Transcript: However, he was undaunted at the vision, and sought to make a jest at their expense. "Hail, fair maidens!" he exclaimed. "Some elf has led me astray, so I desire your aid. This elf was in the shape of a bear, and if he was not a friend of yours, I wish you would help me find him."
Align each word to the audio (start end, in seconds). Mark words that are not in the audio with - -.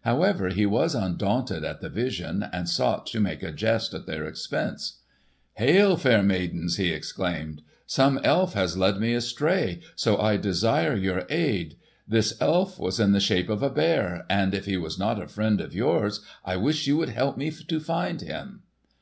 However, 0.00 0.48
he 0.48 0.64
was 0.64 0.94
undaunted 0.94 1.62
at 1.62 1.82
the 1.82 1.90
vision, 1.90 2.42
and 2.42 2.66
sought 2.66 3.04
to 3.08 3.20
make 3.20 3.42
a 3.42 3.52
jest 3.52 3.92
at 3.92 4.06
their 4.06 4.24
expense. 4.24 5.02
"Hail, 5.56 5.98
fair 5.98 6.22
maidens!" 6.22 6.78
he 6.78 6.88
exclaimed. 6.90 7.60
"Some 7.86 8.18
elf 8.24 8.54
has 8.54 8.78
led 8.78 8.96
me 8.98 9.12
astray, 9.12 9.82
so 9.94 10.18
I 10.18 10.38
desire 10.38 10.96
your 10.96 11.26
aid. 11.28 11.76
This 12.08 12.34
elf 12.40 12.78
was 12.78 12.98
in 12.98 13.12
the 13.12 13.20
shape 13.20 13.50
of 13.50 13.62
a 13.62 13.68
bear, 13.68 14.24
and 14.30 14.54
if 14.54 14.64
he 14.64 14.78
was 14.78 14.98
not 14.98 15.22
a 15.22 15.28
friend 15.28 15.60
of 15.60 15.74
yours, 15.74 16.22
I 16.46 16.56
wish 16.56 16.86
you 16.86 16.96
would 16.96 17.10
help 17.10 17.36
me 17.36 17.50
find 17.50 18.22
him." 18.22 18.62